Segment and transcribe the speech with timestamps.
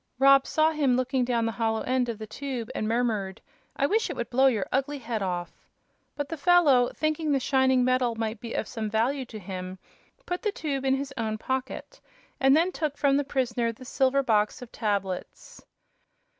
[0.17, 3.39] Rob saw him looking down the hollow end of the tube and murmured:
[3.75, 5.69] "I wish it would blow your ugly head off!"
[6.15, 9.77] But the fellow, thinking the shining metal might be of some value to him,
[10.25, 12.01] put the tube in his own pocket
[12.39, 15.63] and then took from the prisoner the silver box of tablets.